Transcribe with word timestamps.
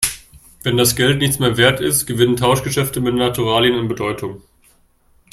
Wenn 0.63 0.77
das 0.77 0.95
Geld 0.95 1.19
nichts 1.19 1.37
mehr 1.37 1.57
Wert 1.57 1.79
ist, 1.79 2.07
gewinnen 2.07 2.35
Tauschgeschäfte 2.35 3.01
mit 3.01 3.13
Naturalien 3.13 3.75
an 3.75 3.87
Bedeutung. 3.87 4.41